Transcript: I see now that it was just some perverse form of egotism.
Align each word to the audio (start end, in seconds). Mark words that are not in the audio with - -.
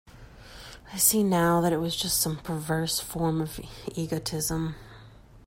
I 0.91 0.97
see 0.97 1.21
now 1.21 1.61
that 1.61 1.71
it 1.73 1.77
was 1.77 1.95
just 1.95 2.19
some 2.19 2.37
perverse 2.37 2.99
form 2.99 3.39
of 3.39 3.59
egotism. 3.93 4.73